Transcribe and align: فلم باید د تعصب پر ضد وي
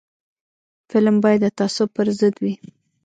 فلم 0.89 1.15
باید 1.23 1.39
د 1.43 1.47
تعصب 1.57 1.87
پر 1.97 2.07
ضد 2.19 2.35
وي 2.43 2.53